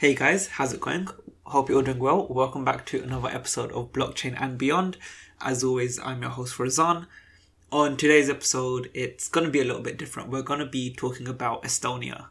[0.00, 1.08] Hey guys, how's it going?
[1.42, 2.28] Hope you're all doing well.
[2.28, 4.96] Welcome back to another episode of Blockchain and Beyond.
[5.40, 7.08] As always, I'm your host Farzan.
[7.72, 10.30] On today's episode, it's going to be a little bit different.
[10.30, 12.26] We're going to be talking about Estonia.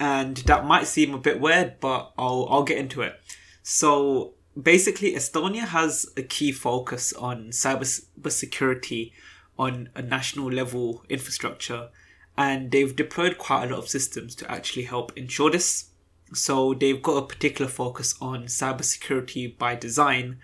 [0.00, 3.20] And that might seem a bit weird, but I'll, I'll get into it.
[3.62, 9.12] So basically, Estonia has a key focus on cybersecurity
[9.56, 11.90] on a national level infrastructure.
[12.36, 15.90] And they've deployed quite a lot of systems to actually help ensure this.
[16.32, 20.38] So they've got a particular focus on cybersecurity by design,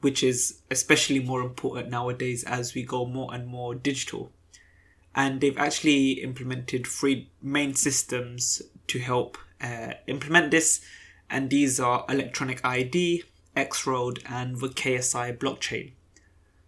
[0.00, 4.32] which is especially more important nowadays as we go more and more digital.
[5.14, 10.80] And they've actually implemented three main systems to help uh, implement this,
[11.30, 13.24] and these are Electronic ID,
[13.56, 15.92] X-Road, and the KSI blockchain.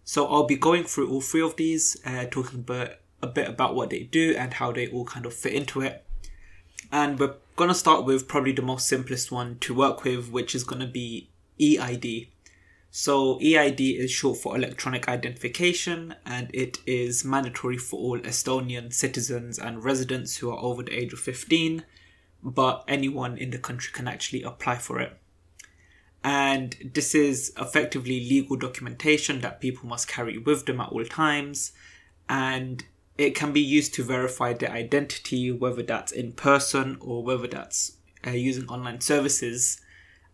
[0.03, 3.75] So I'll be going through all three of these, uh, talking about, a bit about
[3.75, 6.06] what they do and how they all kind of fit into it.
[6.91, 10.55] And we're going to start with probably the most simplest one to work with, which
[10.55, 12.27] is going to be EID.
[12.89, 19.59] So EID is short for electronic identification and it is mandatory for all Estonian citizens
[19.59, 21.83] and residents who are over the age of 15,
[22.41, 25.17] but anyone in the country can actually apply for it.
[26.23, 31.73] And this is effectively legal documentation that people must carry with them at all times.
[32.27, 32.83] And
[33.17, 37.93] it can be used to verify their identity, whether that's in person or whether that's
[38.25, 39.81] uh, using online services.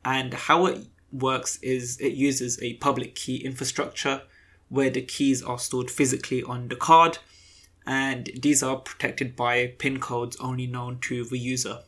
[0.03, 4.23] And how it works is it uses a public key infrastructure
[4.67, 7.20] where the keys are stored physically on the card,
[7.86, 11.80] and these are protected by PIN codes only known to the user.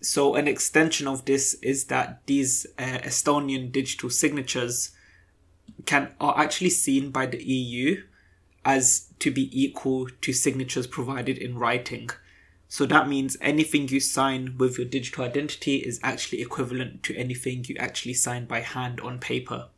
[0.00, 4.90] So, an extension of this is that these uh, Estonian digital signatures
[5.84, 8.02] can are actually seen by the EU
[8.66, 12.10] as to be equal to signatures provided in writing.
[12.68, 17.64] So that means anything you sign with your digital identity is actually equivalent to anything
[17.68, 19.68] you actually sign by hand on paper.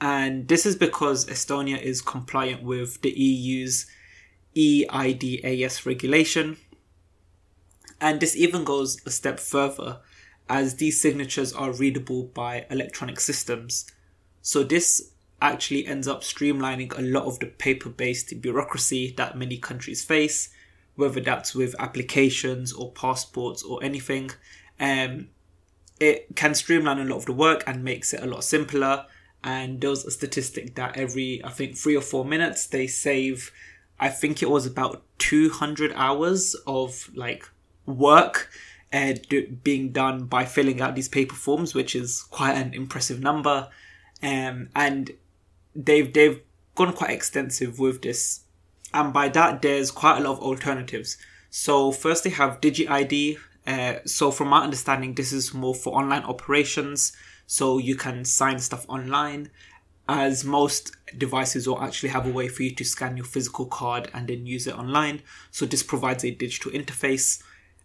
[0.00, 3.86] And this is because Estonia is compliant with the EU's
[4.54, 6.58] EIDAS regulation.
[8.00, 9.98] And this even goes a step further
[10.48, 13.90] as these signatures are readable by electronic systems.
[14.42, 15.10] So this
[15.40, 20.50] actually ends up streamlining a lot of the paper based bureaucracy that many countries face,
[20.94, 24.30] whether that's with applications or passports or anything.
[24.80, 25.28] Um,
[26.00, 29.06] it can streamline a lot of the work and makes it a lot simpler.
[29.44, 33.52] And there was a statistic that every, I think, three or four minutes they save,
[34.00, 37.48] I think it was about 200 hours of like
[37.86, 38.50] work
[38.92, 43.20] uh, do, being done by filling out these paper forms, which is quite an impressive
[43.20, 43.68] number.
[44.22, 45.12] Um, and
[45.76, 46.40] they've they've
[46.74, 48.40] gone quite extensive with this,
[48.94, 51.16] and by that there's quite a lot of alternatives.
[51.50, 53.38] So first they have DigiID.
[53.66, 57.12] Uh, so from my understanding, this is more for online operations.
[57.46, 59.50] So you can sign stuff online,
[60.08, 64.10] as most devices will actually have a way for you to scan your physical card
[64.12, 65.22] and then use it online.
[65.50, 67.42] So this provides a digital interface.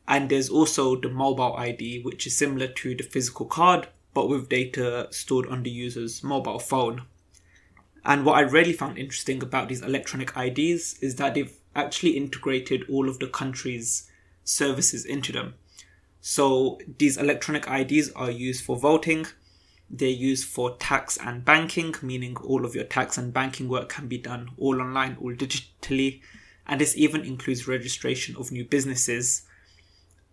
[0.08, 4.50] And there's also the mobile ID, which is similar to the physical card, but with
[4.50, 7.04] data stored on the user's mobile phone.
[8.04, 12.84] And what I really found interesting about these electronic IDs is that they've actually integrated
[12.90, 14.10] all of the country's
[14.44, 15.54] services into them.
[16.20, 19.28] So these electronic IDs are used for voting,
[19.90, 24.08] they're used for tax and banking, meaning all of your tax and banking work can
[24.08, 26.22] be done all online, all digitally.
[26.66, 29.44] And this even includes registration of new businesses.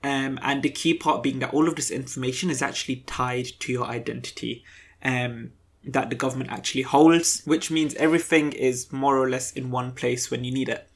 [0.04, 3.72] Um, and the key part being that all of this information is actually tied to
[3.72, 4.62] your identity.
[5.02, 5.52] Um,
[5.84, 10.30] that the government actually holds, which means everything is more or less in one place
[10.30, 10.88] when you need it.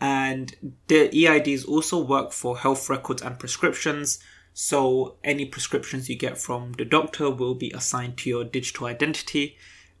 [0.00, 4.18] And the EIDs also work for health records and prescriptions.
[4.52, 9.56] So any prescriptions you get from the doctor will be assigned to your digital identity,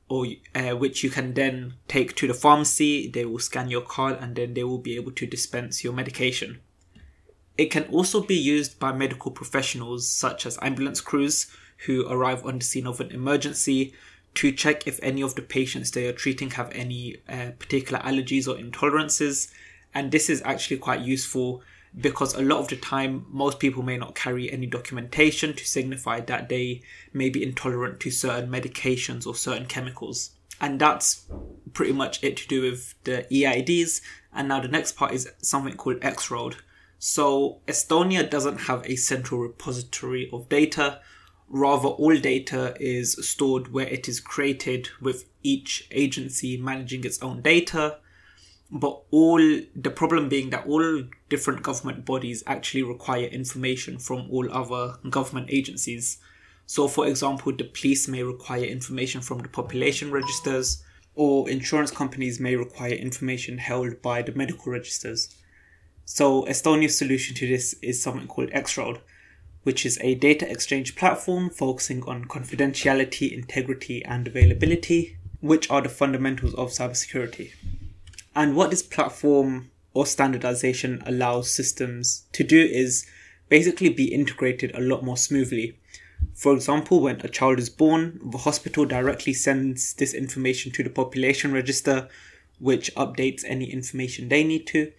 [0.08, 3.08] or uh, which you can then take to the pharmacy.
[3.08, 6.60] They will scan your card, and then they will be able to dispense your medication.
[7.56, 11.46] It can also be used by medical professionals such as ambulance crews
[11.86, 13.94] who arrive on the scene of an emergency
[14.34, 18.48] to check if any of the patients they are treating have any uh, particular allergies
[18.48, 19.52] or intolerances.
[19.94, 21.62] And this is actually quite useful
[21.98, 26.20] because a lot of the time, most people may not carry any documentation to signify
[26.20, 26.80] that they
[27.12, 30.30] may be intolerant to certain medications or certain chemicals.
[30.60, 31.26] And that's
[31.74, 34.00] pretty much it to do with the EIDs.
[34.32, 36.56] And now the next part is something called X-Road.
[36.98, 41.00] So Estonia doesn't have a central repository of data,
[41.54, 47.42] Rather, all data is stored where it is created with each agency managing its own
[47.42, 47.98] data.
[48.72, 54.50] but all the problem being that all different government bodies actually require information from all
[54.50, 56.16] other government agencies.
[56.64, 60.82] So, for example, the police may require information from the population registers,
[61.14, 65.28] or insurance companies may require information held by the medical registers.
[66.06, 69.00] So, Estonia's solution to this is something called X-Road,
[69.62, 75.88] which is a data exchange platform focusing on confidentiality, integrity, and availability, which are the
[75.88, 77.52] fundamentals of cybersecurity.
[78.34, 83.06] And what this platform or standardization allows systems to do is
[83.48, 85.78] basically be integrated a lot more smoothly.
[86.34, 90.90] For example, when a child is born, the hospital directly sends this information to the
[90.90, 92.08] population register,
[92.58, 94.92] which updates any information they need to,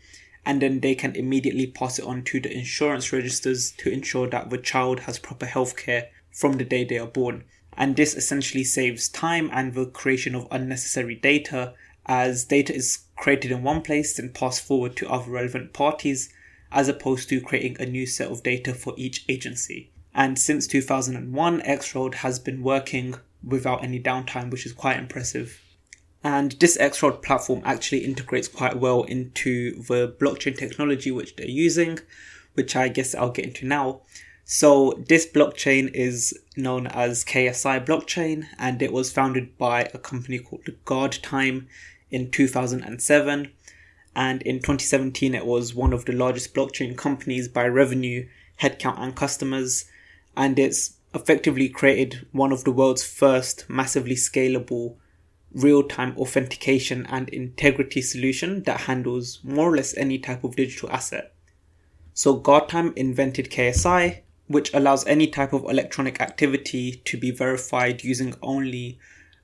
[0.45, 4.49] and then they can immediately pass it on to the insurance registers to ensure that
[4.49, 7.43] the child has proper healthcare from the day they are born.
[7.75, 11.73] And this essentially saves time and the creation of unnecessary data
[12.05, 16.33] as data is created in one place and passed forward to other relevant parties,
[16.71, 19.91] as opposed to creating a new set of data for each agency.
[20.13, 25.59] And since 2001, X-Road has been working without any downtime, which is quite impressive.
[26.23, 31.99] And this X-Road platform actually integrates quite well into the blockchain technology which they're using,
[32.53, 34.01] which I guess I'll get into now.
[34.45, 40.39] So this blockchain is known as KSI blockchain and it was founded by a company
[40.39, 41.65] called GuardTime
[42.11, 43.51] in 2007.
[44.15, 48.27] And in 2017, it was one of the largest blockchain companies by revenue,
[48.61, 49.85] headcount, and customers.
[50.37, 54.95] And it's effectively created one of the world's first massively scalable
[55.53, 60.89] real time authentication and integrity solution that handles more or less any type of digital
[60.89, 61.33] asset.
[62.13, 68.35] So, GuardTime invented KSI, which allows any type of electronic activity to be verified using
[68.41, 68.99] only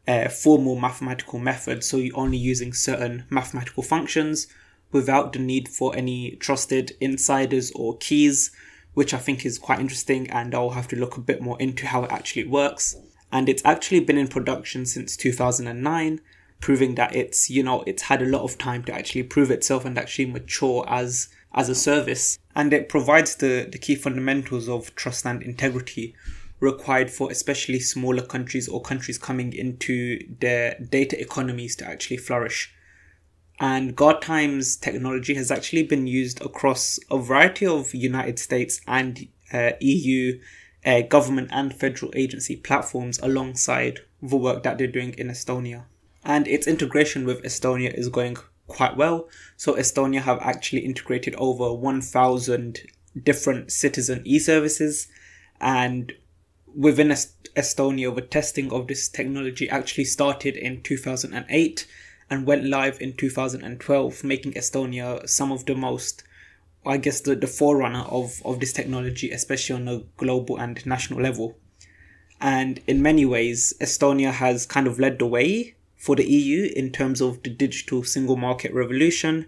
[0.08, 4.48] uh, formal mathematical methods, so you're only using certain mathematical functions
[4.92, 8.52] without the need for any trusted insiders or keys,
[8.94, 11.86] which I think is quite interesting, and I'll have to look a bit more into
[11.86, 12.96] how it actually works.
[13.32, 16.20] And it's actually been in production since 2009,
[16.60, 19.86] proving that it's you know it's had a lot of time to actually prove itself
[19.86, 24.94] and actually mature as as a service, and it provides the the key fundamentals of
[24.96, 26.16] trust and integrity
[26.60, 32.74] required for especially smaller countries or countries coming into their data economies to actually flourish.
[33.60, 39.72] And GuardTime's technology has actually been used across a variety of United States and uh,
[39.82, 40.40] EU
[40.86, 45.84] uh, government and federal agency platforms alongside the work that they're doing in Estonia.
[46.24, 48.38] And its integration with Estonia is going
[48.68, 49.28] quite well.
[49.58, 52.80] So Estonia have actually integrated over 1,000
[53.24, 55.08] different citizen e-services
[55.60, 56.14] and
[56.76, 61.88] within Estonia, the testing of this technology actually started in 2008
[62.30, 66.24] and went live in 2012, making Estonia some of the most,
[66.86, 71.22] I guess, the, the forerunner of, of this technology, especially on a global and national
[71.22, 71.58] level.
[72.42, 76.92] And in many ways, Estonia has kind of led the way for the EU in
[76.92, 79.46] terms of the digital single market revolution,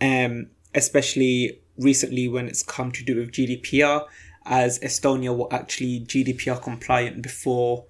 [0.00, 4.06] um, especially recently when it's come to do with GDPR
[4.44, 7.84] as Estonia were actually GDPR compliant before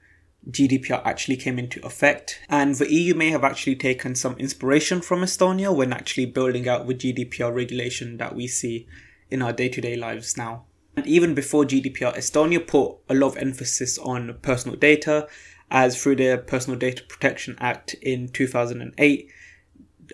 [0.50, 2.40] GDPR actually came into effect.
[2.48, 6.86] And the EU may have actually taken some inspiration from Estonia when actually building out
[6.86, 8.86] the GDPR regulation that we see
[9.30, 10.64] in our day to day lives now.
[10.96, 15.26] And even before GDPR, Estonia put a lot of emphasis on personal data,
[15.70, 19.28] as through the Personal Data Protection Act in 2008,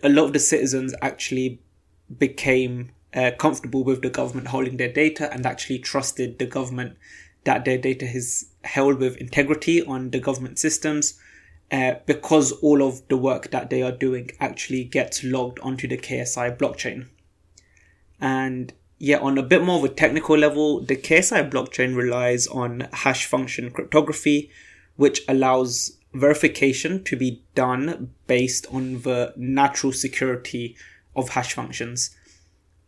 [0.05, 1.61] a lot of the citizens actually
[2.17, 6.97] became uh, comfortable with the government holding their data and actually trusted the government
[7.43, 11.19] that their data is held with integrity on the government systems
[11.71, 15.99] uh, because all of the work that they are doing actually gets logged onto the
[15.99, 17.09] KSI blockchain.
[18.21, 22.89] And yeah, on a bit more of a technical level, the KSI blockchain relies on
[22.93, 24.51] hash function cryptography,
[24.97, 30.77] which allows verification to be done based on the natural security
[31.15, 32.17] of hash functions.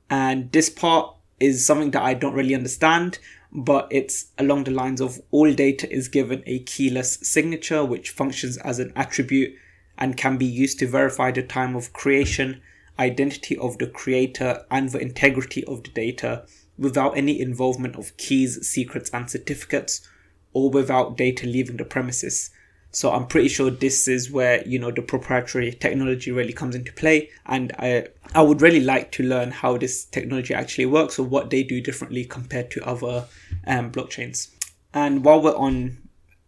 [0.08, 3.18] And this part is something that I don't really understand,
[3.52, 8.56] but it's along the lines of all data is given a keyless signature, which functions
[8.58, 9.54] as an attribute
[9.98, 12.60] and can be used to verify the time of creation,
[12.98, 16.44] identity of the creator, and the integrity of the data
[16.78, 20.08] without any involvement of keys, secrets, and certificates,
[20.52, 22.50] or without data leaving the premises.
[22.92, 26.92] So I'm pretty sure this is where, you know, the proprietary technology really comes into
[26.92, 27.30] play.
[27.46, 31.50] And I, I would really like to learn how this technology actually works or what
[31.50, 33.26] they do differently compared to other
[33.66, 34.48] um, blockchains.
[34.92, 35.98] And while we're on,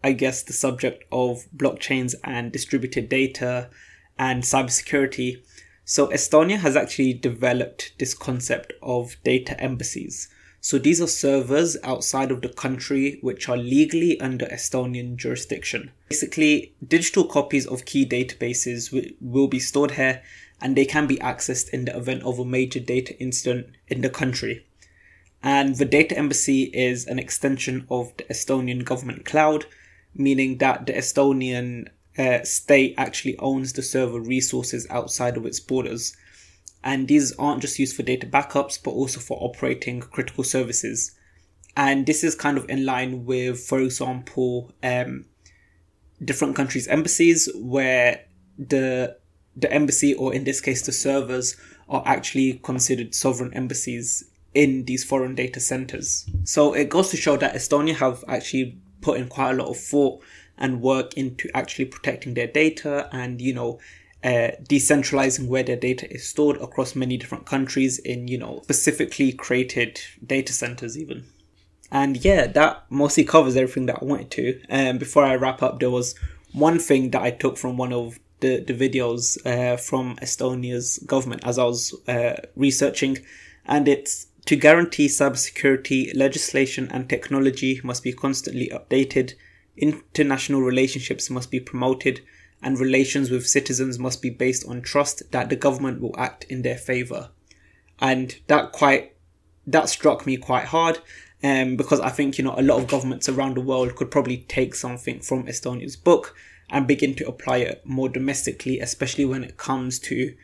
[0.02, 3.70] I guess, the subject of blockchains and distributed data
[4.18, 5.42] and cybersecurity,
[5.84, 10.28] So Estonia has actually developed this concept of data embassies.
[10.64, 15.90] So these are servers outside of the country which are legally under Estonian jurisdiction.
[16.09, 20.23] Basically, digital copies of key databases will be stored here
[20.61, 24.09] and they can be accessed in the event of a major data incident in the
[24.09, 24.64] country.
[25.42, 29.66] And the data embassy is an extension of the Estonian government cloud,
[30.14, 36.16] meaning that the Estonian uh, state actually owns the server resources outside of its borders.
[36.84, 41.12] And these aren't just used for data backups, but also for operating critical services.
[41.76, 45.24] And this is kind of in line with, for example, um,
[46.24, 48.24] different countries' embassies, where
[48.58, 49.16] the
[49.54, 51.56] the embassy, or in this case, the servers,
[51.88, 54.24] are actually considered sovereign embassies
[54.54, 56.28] in these foreign data centers.
[56.44, 59.76] So it goes to show that Estonia have actually put in quite a lot of
[59.76, 60.22] thought
[60.58, 63.78] and work into actually protecting their data and, you know,
[64.24, 69.32] uh, decentralizing where their data is stored across many different countries in, you know, specifically
[69.32, 71.24] created data centers even.
[71.90, 74.60] And yeah, that mostly covers everything that I wanted to.
[74.68, 76.14] And um, before I wrap up, there was
[76.52, 81.42] one thing that I took from one of the, the videos uh, from Estonia's government
[81.44, 83.18] as I was uh, researching,
[83.66, 89.34] and it's to guarantee cybersecurity, legislation and technology must be constantly updated,
[89.76, 92.20] international relationships must be promoted,
[92.62, 96.62] and relations with citizens must be based on trust that the government will act in
[96.62, 97.31] their favor.
[98.00, 99.14] And that quite
[99.66, 100.99] that struck me quite hard
[101.45, 104.38] um, because I think you know a lot of governments around the world could probably
[104.38, 106.35] take something from Estonia's book
[106.71, 110.35] and begin to apply it more domestically, especially when it comes to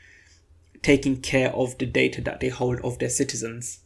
[0.82, 3.80] taking care of the data that they hold of their citizens.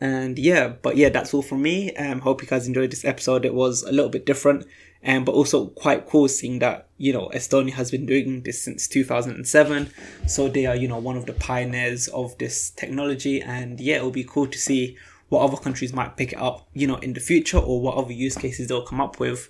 [0.00, 1.94] And yeah, but yeah, that's all from me.
[1.96, 3.44] Um, hope you guys enjoyed this episode.
[3.44, 4.66] It was a little bit different,
[5.04, 8.86] um, but also quite cool seeing that, you know, Estonia has been doing this since
[8.88, 9.90] 2007.
[10.26, 13.40] So they are, you know, one of the pioneers of this technology.
[13.40, 14.98] And yeah, it'll be cool to see
[15.28, 18.12] what other countries might pick it up, you know, in the future or what other
[18.12, 19.48] use cases they'll come up with.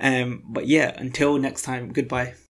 [0.00, 2.34] Um, but yeah, until next time, goodbye.